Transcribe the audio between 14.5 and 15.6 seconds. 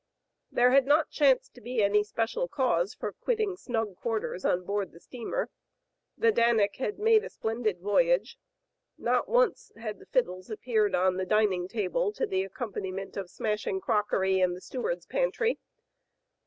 the steward's pantry.